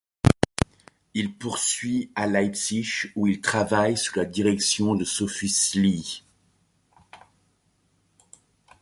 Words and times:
Il 1.13 1.37
poursuit 1.37 2.11
à 2.15 2.25
Leipzig, 2.25 3.11
où 3.15 3.27
il 3.27 3.39
travaille 3.39 3.95
sous 3.97 4.17
la 4.17 4.25
direction 4.25 4.95
de 4.95 5.05
Sophus 5.05 5.75
Lie. 5.75 6.23